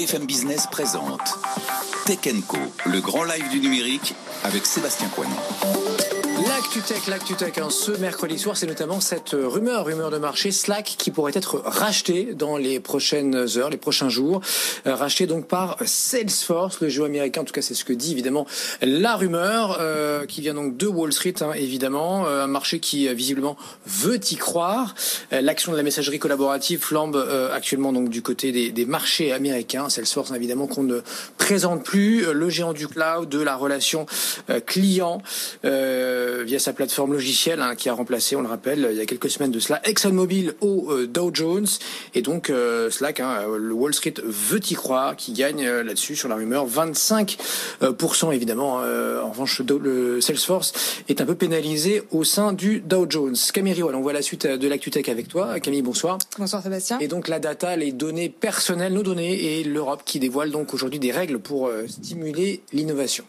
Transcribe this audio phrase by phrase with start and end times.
[0.00, 1.20] BFM Business présente
[2.06, 4.14] Tech Co, le grand live du numérique
[4.44, 5.36] avec Sébastien Coignon.
[6.50, 11.12] L'actu-tech, l'actu-tech, hein, ce mercredi soir, c'est notamment cette rumeur, rumeur de marché Slack qui
[11.12, 14.40] pourrait être racheté dans les prochaines heures, les prochains jours,
[14.86, 17.42] euh, racheté donc par Salesforce, le jeu américain.
[17.42, 18.48] En tout cas, c'est ce que dit évidemment
[18.82, 23.06] la rumeur euh, qui vient donc de Wall Street, hein, évidemment, euh, un marché qui
[23.06, 24.96] euh, visiblement veut y croire.
[25.32, 29.32] Euh, L'action de la messagerie collaborative flambe euh, actuellement donc du côté des, des marchés
[29.32, 29.88] américains.
[29.88, 31.00] Salesforce, évidemment, qu'on ne
[31.38, 34.06] présente plus, le géant du cloud, de la relation
[34.66, 35.22] client
[36.44, 39.30] via sa plateforme logicielle hein, qui a remplacé, on le rappelle, il y a quelques
[39.30, 41.66] semaines de cela, ExxonMobil au euh, Dow Jones.
[42.14, 46.16] Et donc euh, Slack, hein, le Wall Street veut y croire, qui gagne euh, là-dessus
[46.16, 48.76] sur la rumeur 25% évidemment.
[48.76, 50.72] en revanche, le Salesforce
[51.08, 53.36] est un peu pénalisé au sein du Dow Jones.
[53.52, 55.60] Camille Riol, on voit la suite de l'ActuTech avec toi.
[55.60, 56.18] Camille, bonsoir.
[56.38, 56.98] Bonsoir Sébastien.
[57.00, 60.98] Et donc la data, les données personnelles, nos données et l'Europe qui dévoile donc aujourd'hui
[60.98, 63.24] des règles pour stimuler l'innovation.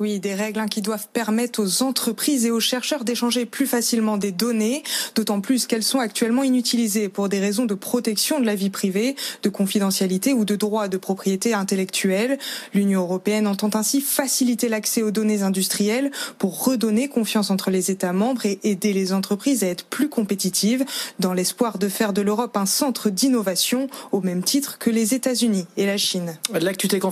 [0.00, 4.16] Oui, des règles hein, qui doivent permettre aux entreprises et aux chercheurs d'échanger plus facilement
[4.16, 4.82] des données,
[5.14, 9.14] d'autant plus qu'elles sont actuellement inutilisées pour des raisons de protection de la vie privée,
[9.42, 12.38] de confidentialité ou de droit de propriété intellectuelle.
[12.74, 18.12] L'Union européenne entend ainsi faciliter l'accès aux données industrielles pour redonner confiance entre les États
[18.12, 20.84] membres et aider les entreprises à être plus compétitives
[21.20, 25.66] dans l'espoir de faire de l'Europe un centre d'innovation au même titre que les États-Unis
[25.76, 26.36] et la Chine.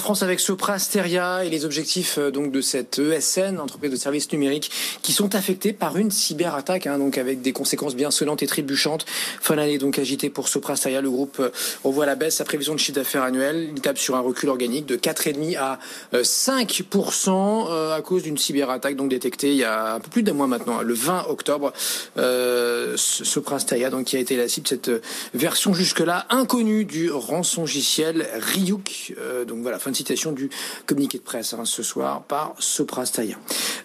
[0.00, 4.30] France avec Sopra Steria et les objectifs euh, donc de cette ESN, entreprise de services
[4.32, 4.70] numériques,
[5.02, 9.04] qui sont affectés par une cyberattaque, hein, donc avec des conséquences bien sonnantes et trébuchantes.
[9.40, 11.50] Fin d'année donc agité pour Sopra Steria, le groupe euh,
[11.84, 13.70] revoit la baisse sa prévision de chiffre d'affaires annuel.
[13.74, 15.78] Il tape sur un recul organique de 4,5 à
[16.14, 20.22] 5% euh, euh, à cause d'une cyberattaque donc détectée il y a un peu plus
[20.22, 21.72] d'un mois maintenant, le 20 octobre.
[22.18, 24.90] Euh, Sopra Steria donc qui a été la cible de cette
[25.34, 29.14] version jusque-là inconnue du rançongiciel Ryuk.
[29.18, 30.50] Euh, donc voilà, fin de citation du
[30.86, 33.36] communiqué de presse hein, ce soir par Sopra Steria.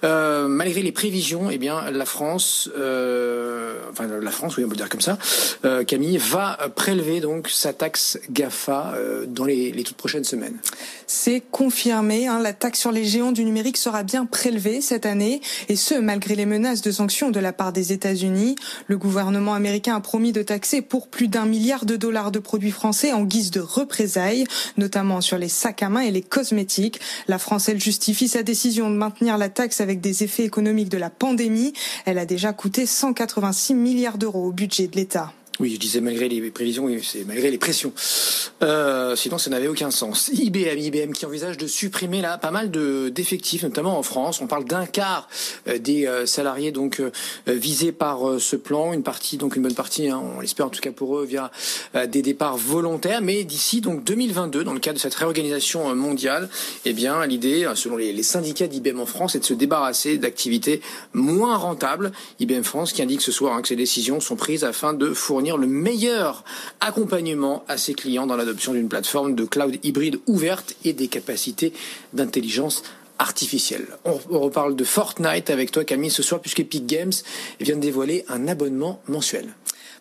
[0.04, 4.76] Euh, malgré les prévisions, eh bien, la France, euh, enfin la France, oui, on peut
[4.76, 5.18] dire comme ça,
[5.64, 10.58] euh, Camille va prélever donc sa taxe Gafa euh, dans les, les, toutes prochaines semaines.
[11.08, 15.42] C'est confirmé, hein, la taxe sur les géants du numérique sera bien prélevée cette année,
[15.70, 18.56] et ce malgré les menaces de sanctions de la part des États-Unis.
[18.88, 22.72] Le gouvernement américain a promis de taxer pour plus d'un milliard de dollars de produits
[22.72, 24.46] français en guise de représailles,
[24.78, 27.00] notamment sur les sacs à main et les cosmétiques.
[27.28, 30.98] La France, elle justifie sa décision de maintenir la taxe avec des effets économiques de
[30.98, 31.74] la pandémie.
[32.06, 35.32] Elle a déjà coûté 186 milliards d'euros au budget de l'État.
[35.62, 37.94] Oui, je disais malgré les prévisions, c'est malgré les pressions.
[38.62, 40.30] Euh, sinon, ça n'avait aucun sens.
[40.34, 44.42] IBM, IBM qui envisage de supprimer là pas mal de d'effectifs, notamment en France.
[44.42, 45.30] On parle d'un quart
[45.70, 47.02] euh, des euh, salariés donc
[47.48, 48.92] visés par ce plan.
[48.92, 51.52] Une partie, donc une bonne partie, hein, on l'espère en tout cas pour eux, via
[52.08, 53.22] des départs volontaires.
[53.22, 56.50] Mais d'ici donc 2022, dans le cadre de cette réorganisation mondiale,
[56.84, 60.82] eh bien l'idée, selon les, les syndicats d'IBM en France, est de se débarrasser d'activités
[61.14, 62.12] moins rentables.
[62.40, 65.45] IBM France qui indique ce soir hein, que ces décisions sont prises afin de fournir
[65.54, 66.44] le meilleur
[66.82, 71.74] accompagnement à ses clients dans l'adoption d'une plateforme de cloud hybride ouverte et des capacités
[72.14, 72.84] d'intelligence
[73.20, 73.88] artificielle.
[74.04, 77.14] On reparle de Fortnite avec toi Camille ce soir puisque Epic Games
[77.60, 79.54] vient de dévoiler un abonnement mensuel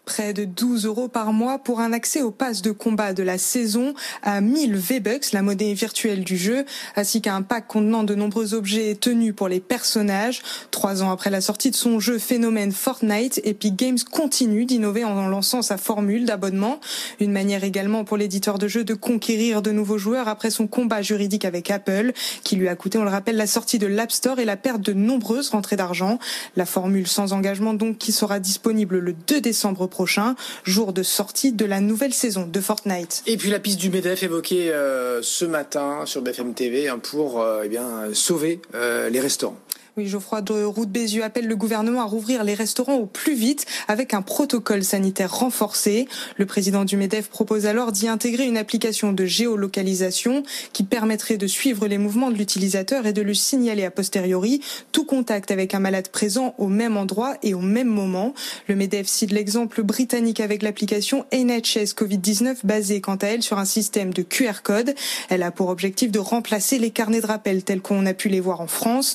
[0.05, 3.39] près de 12 euros par mois pour un accès au pass de combat de la
[3.39, 6.65] saison à 1000 V-Bucks, la monnaie virtuelle du jeu,
[6.97, 10.43] ainsi qu'à un pack contenant de nombreux objets tenus pour les personnages.
[10.71, 15.27] Trois ans après la sortie de son jeu phénomène Fortnite, Epic Games continue d'innover en
[15.27, 16.81] lançant sa formule d'abonnement.
[17.21, 21.03] Une manière également pour l'éditeur de jeux de conquérir de nouveaux joueurs après son combat
[21.03, 22.13] juridique avec Apple,
[22.43, 24.81] qui lui a coûté, on le rappelle, la sortie de l'App Store et la perte
[24.81, 26.19] de nombreuses rentrées d'argent.
[26.57, 31.53] La formule sans engagement donc qui sera disponible le 2 décembre prochain, jour de sortie
[31.53, 33.23] de la nouvelle saison de Fortnite.
[33.27, 37.41] Et puis la piste du MEDEF évoquée euh, ce matin sur BFM TV hein, pour
[37.41, 39.57] euh, eh bien, sauver euh, les restaurants.
[39.97, 43.65] Oui, Geoffroy de Route Bézieux appelle le gouvernement à rouvrir les restaurants au plus vite
[43.87, 46.09] avec un protocole sanitaire renforcé.
[46.37, 50.43] Le président du MEDEF propose alors d'y intégrer une application de géolocalisation
[50.73, 54.61] qui permettrait de suivre les mouvements de l'utilisateur et de lui signaler a posteriori
[54.91, 58.35] tout contact avec un malade présent au même endroit et au même moment.
[58.67, 63.65] Le MEDEF cite l'exemple britannique avec l'application NHS Covid-19 basée quant à elle sur un
[63.65, 64.93] système de QR code.
[65.29, 68.41] Elle a pour objectif de remplacer les carnets de rappel tels qu'on a pu les
[68.41, 69.15] voir en France.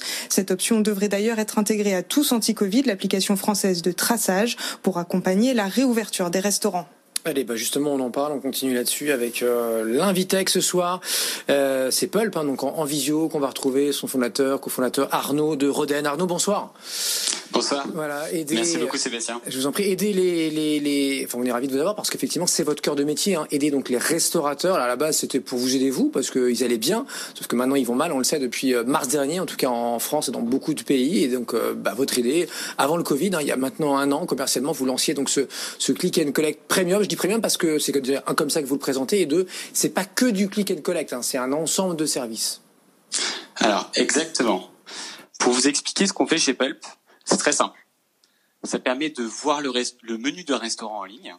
[0.81, 6.29] Devrait d'ailleurs être intégrée à tous anti-Covid, l'application française de traçage, pour accompagner la réouverture
[6.29, 6.87] des restaurants.
[7.25, 11.01] Allez, bah justement, on en parle, on continue là-dessus avec euh, l'invitec ce soir.
[11.49, 15.67] Euh, c'est Pulp, hein, donc en, visio, qu'on va retrouver son fondateur, cofondateur Arnaud de
[15.67, 16.05] Roden.
[16.05, 16.73] Arnaud, bonsoir.
[17.51, 17.85] Bonsoir.
[17.93, 19.41] Voilà, Merci beaucoup Sébastien.
[19.47, 21.25] Je vous en prie, aider les, les, les...
[21.25, 23.35] Enfin, on est ravis de vous avoir parce qu'effectivement, c'est votre cœur de métier.
[23.35, 24.75] Hein, aider donc les restaurateurs.
[24.75, 27.05] à la base, c'était pour vous aider vous parce qu'ils allaient bien.
[27.33, 29.57] Sauf que maintenant, ils vont mal, on le sait depuis euh, mars dernier, en tout
[29.57, 31.23] cas en France et dans beaucoup de pays.
[31.23, 34.11] Et donc, euh, bah, votre idée, avant le Covid, hein, il y a maintenant un
[34.11, 35.41] an, commercialement, vous lanciez donc ce,
[35.79, 37.03] ce click and collect premium.
[37.09, 37.91] Dis premium parce que c'est
[38.27, 39.21] un comme ça que vous le présentez.
[39.21, 42.61] Et deux, c'est pas que du click and collect, hein, c'est un ensemble de services.
[43.55, 44.69] Alors, exactement.
[45.39, 46.85] Pour vous expliquer ce qu'on fait chez Pulp,
[47.25, 47.79] c'est très simple.
[48.63, 49.71] Ça permet de voir le,
[50.19, 51.35] menu d'un restaurant en ligne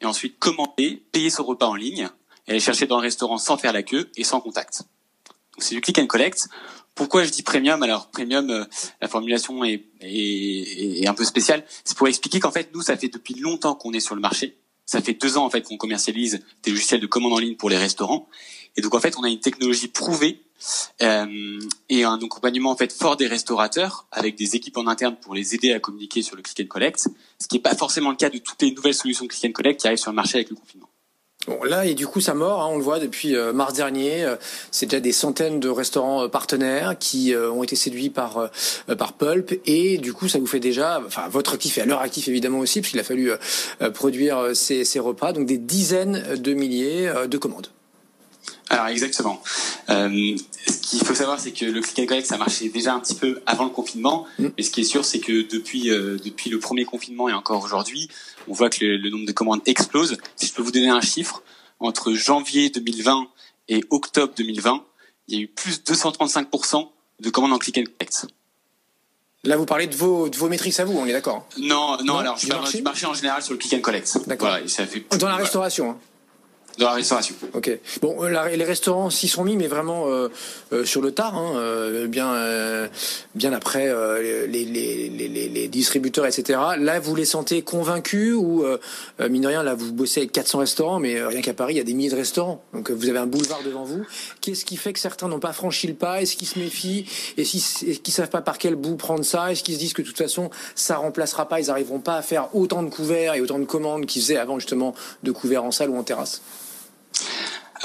[0.00, 2.08] et ensuite commander, payer son repas en ligne
[2.46, 4.82] et aller chercher dans le restaurant sans faire la queue et sans contact.
[5.58, 6.46] C'est du click and collect.
[6.94, 7.82] Pourquoi je dis premium?
[7.82, 8.64] Alors premium, euh,
[9.00, 11.64] la formulation est, est, un peu spéciale.
[11.82, 14.56] C'est pour expliquer qu'en fait nous, ça fait depuis longtemps qu'on est sur le marché.
[14.86, 17.68] Ça fait deux ans en fait qu'on commercialise des logiciels de commande en ligne pour
[17.68, 18.28] les restaurants.
[18.76, 20.42] Et donc en fait, on a une technologie prouvée
[21.02, 25.34] euh, et un accompagnement en fait fort des restaurateurs avec des équipes en interne pour
[25.34, 27.08] les aider à communiquer sur le click and collect,
[27.40, 29.80] ce qui n'est pas forcément le cas de toutes les nouvelles solutions click and collect
[29.80, 30.88] qui arrivent sur le marché avec le confinement.
[31.46, 34.24] Bon, là, et du coup, ça mord, hein, on le voit depuis euh, mars dernier.
[34.24, 34.34] Euh,
[34.72, 38.50] c'est déjà des centaines de restaurants euh, partenaires qui ont été séduits par,
[38.98, 39.60] par Pulp.
[39.66, 42.80] Et du coup, ça vous fait déjà, enfin, votre actif et leur actif évidemment aussi,
[42.80, 43.30] puisqu'il a fallu
[43.94, 47.68] produire ces, ces repas, donc des dizaines de milliers de commandes.
[48.68, 49.40] Alors exactement.
[49.90, 50.36] Euh,
[50.66, 53.14] ce qu'il faut savoir, c'est que le click and collect, ça marchait déjà un petit
[53.14, 54.26] peu avant le confinement.
[54.38, 54.48] Mm.
[54.56, 57.62] Mais ce qui est sûr, c'est que depuis euh, depuis le premier confinement et encore
[57.62, 58.08] aujourd'hui,
[58.48, 60.18] on voit que le, nombre de commandes explose.
[60.36, 61.42] Si je peux vous donner un chiffre,
[61.78, 63.28] entre janvier 2020
[63.68, 64.84] et octobre 2020,
[65.28, 66.88] il y a eu plus de 235%
[67.20, 68.26] de commandes en click and collect.
[69.44, 72.18] Là, vous parlez de vos, de vos métriques à vous, on est d'accord non, non,
[72.18, 74.18] alors je parle du marché en général sur le click and collect.
[74.26, 74.56] D'accord.
[74.66, 75.98] ça fait Dans la restauration hein.
[76.78, 77.34] Dans la restauration.
[77.54, 77.70] Ok.
[78.02, 80.28] Bon, euh, les restaurants s'y sont mis, mais vraiment euh,
[80.74, 82.88] euh, sur le tard, hein, bien,
[83.34, 83.86] bien après
[84.20, 86.58] les, les, les, les, distributeurs, etc.
[86.78, 88.64] Là, vous les sentez convaincus ou
[89.28, 91.80] mine de rien, là, vous bossez avec 400 restaurants, mais rien qu'à Paris, il y
[91.80, 92.62] a des milliers de restaurants.
[92.74, 94.04] Donc, vous avez un boulevard devant vous.
[94.40, 96.20] Qu'est-ce qui fait que certains n'ont pas franchi le pas?
[96.20, 97.06] Est-ce qu'ils se méfient?
[97.36, 99.50] Est-ce qu'ils savent pas par quel bout prendre ça?
[99.50, 102.22] Est-ce qu'ils se disent que de toute façon, ça remplacera pas Ils n'arriveront pas à
[102.22, 105.70] faire autant de couverts et autant de commandes qu'ils faisaient avant justement de couverts en
[105.70, 106.42] salle ou en terrasse?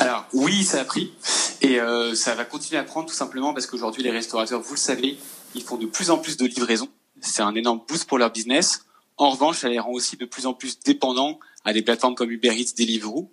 [0.01, 1.13] Alors oui, ça a pris
[1.62, 4.80] et euh, ça va continuer à prendre tout simplement parce qu'aujourd'hui les restaurateurs, vous le
[4.80, 5.18] savez,
[5.53, 6.89] ils font de plus en plus de livraisons.
[7.21, 8.86] C'est un énorme boost pour leur business.
[9.18, 12.31] En revanche, ça les rend aussi de plus en plus dépendants à des plateformes comme
[12.31, 13.31] Uber Eats, Deliveroo.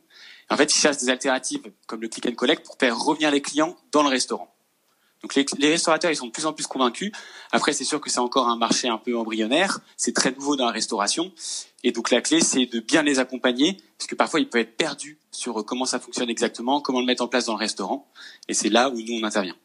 [0.50, 3.40] En fait, ils cherchent des alternatives comme le click and collect pour faire revenir les
[3.40, 4.54] clients dans le restaurant.
[5.22, 7.10] Donc les, restaurateurs, ils sont de plus en plus convaincus.
[7.50, 9.80] Après, c'est sûr que c'est encore un marché un peu embryonnaire.
[9.96, 11.32] C'est très nouveau dans la restauration.
[11.82, 14.76] Et donc la clé, c'est de bien les accompagner, parce que parfois, ils peuvent être
[14.76, 18.08] perdus sur comment ça fonctionne exactement, comment le mettre en place dans le restaurant.
[18.48, 19.56] Et c'est là où nous, on intervient.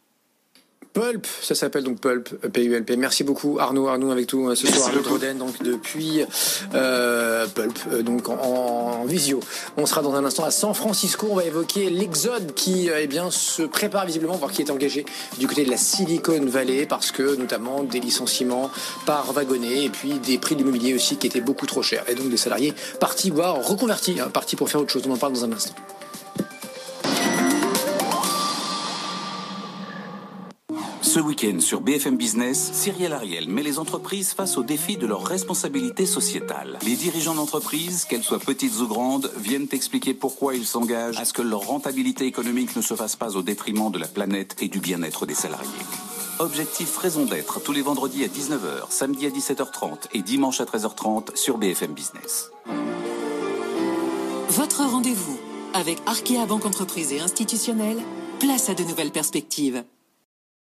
[0.93, 2.97] Pulp, ça s'appelle donc Pulp, P-U-L-P.
[2.97, 6.23] Merci beaucoup Arnaud, Arnaud avec tout euh, ce soir, Arnaud Roden, donc depuis
[6.73, 9.39] euh, Pulp, euh, donc en, visio.
[9.77, 13.31] On sera dans un instant à San Francisco, on va évoquer l'exode qui eh bien,
[13.31, 15.05] se prépare visiblement, voire qui est engagé
[15.39, 18.69] du côté de la Silicon Valley, parce que notamment des licenciements
[19.05, 22.15] par wagonnet, et puis des prix de l'immobilier aussi qui étaient beaucoup trop chers, et
[22.15, 25.03] donc des salariés partis, voire reconvertis, hein, partis pour faire autre chose.
[25.07, 25.73] On en parle dans un instant.
[31.13, 35.23] Ce week-end sur BFM Business, Cyril Ariel met les entreprises face au défi de leurs
[35.23, 36.79] responsabilités sociétales.
[36.83, 41.31] Les dirigeants d'entreprises, qu'elles soient petites ou grandes, viennent expliquer pourquoi ils s'engagent à ce
[41.31, 44.79] que leur rentabilité économique ne se fasse pas au détriment de la planète et du
[44.79, 45.69] bien-être des salariés.
[46.39, 51.35] Objectif raison d'être tous les vendredis à 19h, samedi à 17h30 et dimanche à 13h30
[51.35, 52.49] sur BFM Business.
[54.49, 55.37] Votre rendez-vous
[55.75, 58.01] avec Arkea Banque Entreprise et Institutionnelle,
[58.39, 59.83] place à de nouvelles perspectives.